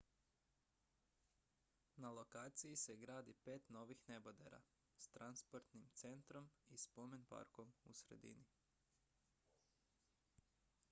na 1.97 2.09
lokaciji 2.11 2.77
se 2.77 2.95
gradi 2.97 3.33
pet 3.43 3.69
novih 3.75 4.01
nebodera 4.11 4.61
s 4.97 5.09
transportnim 5.17 5.85
centrom 6.01 6.49
i 6.77 6.77
spomen-parkom 6.85 7.73
u 7.93 7.93
sredini 7.99 8.47